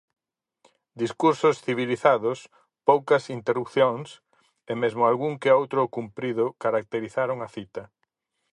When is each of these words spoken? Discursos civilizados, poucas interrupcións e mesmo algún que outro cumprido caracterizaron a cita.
Discursos 1.01 1.55
civilizados, 1.67 2.39
poucas 2.89 3.23
interrupcións 3.37 4.09
e 4.71 4.73
mesmo 4.81 5.01
algún 5.05 5.33
que 5.41 5.55
outro 5.59 5.81
cumprido 5.95 6.45
caracterizaron 6.63 7.37
a 7.47 7.49
cita. 7.55 7.83